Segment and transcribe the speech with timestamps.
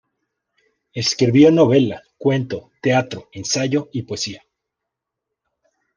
[0.93, 4.43] Escribió novela, cuento, teatro, ensayo y poesía.